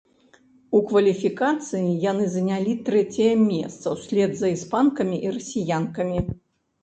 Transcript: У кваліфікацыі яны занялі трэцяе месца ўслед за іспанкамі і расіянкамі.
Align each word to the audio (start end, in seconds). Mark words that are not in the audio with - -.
У 0.77 0.79
кваліфікацыі 0.91 1.91
яны 2.11 2.25
занялі 2.35 2.73
трэцяе 2.87 3.35
месца 3.41 3.85
ўслед 3.97 4.31
за 4.39 4.47
іспанкамі 4.55 5.15
і 5.27 5.35
расіянкамі. 5.39 6.19